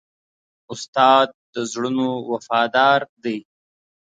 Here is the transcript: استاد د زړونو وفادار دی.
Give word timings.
استاد 0.73 1.27
د 1.53 1.55
زړونو 1.71 2.07
وفادار 2.31 2.99
دی. 3.23 3.37